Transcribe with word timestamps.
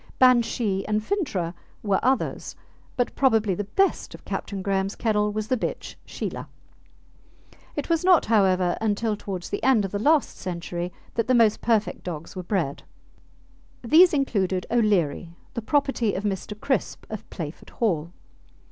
Banshee 0.17 0.83
and 0.87 0.99
Fintragh 1.03 1.53
were 1.83 1.99
others, 2.01 2.55
but 2.97 3.13
probably 3.13 3.53
the 3.53 3.65
best 3.65 4.15
of 4.15 4.25
Captain 4.25 4.63
Graham's 4.63 4.95
kennel 4.95 5.31
was 5.31 5.47
the 5.47 5.57
bitch 5.57 5.93
Sheelah. 6.07 6.47
It 7.75 7.87
was 7.87 8.03
not, 8.03 8.25
however, 8.25 8.75
until 8.81 9.15
towards 9.15 9.51
the 9.51 9.63
end 9.63 9.85
of 9.85 9.91
the 9.91 9.99
last 9.99 10.37
century 10.39 10.91
that 11.13 11.27
the 11.27 11.35
most 11.35 11.61
perfect 11.61 12.03
dogs 12.03 12.35
were 12.35 12.41
bred. 12.41 12.81
These 13.83 14.11
included 14.11 14.65
O'Leary, 14.71 15.35
the 15.53 15.61
property 15.61 16.15
of 16.15 16.23
Mr. 16.23 16.59
Crisp, 16.59 17.05
of 17.11 17.29
Playford 17.29 17.69
Hall. 17.69 18.11